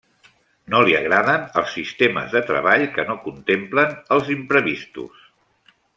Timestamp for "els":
1.61-1.75, 4.17-4.33